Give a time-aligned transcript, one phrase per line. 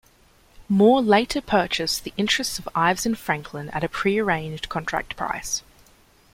[0.67, 5.61] Moore later purchased the interests of Ives and Franklin at a pre-arranged contract price.